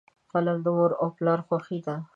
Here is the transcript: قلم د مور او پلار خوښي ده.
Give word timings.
قلم 0.31 0.57
د 0.65 0.67
مور 0.75 0.91
او 1.01 1.07
پلار 1.17 1.39
خوښي 1.47 1.79
ده. 1.85 1.95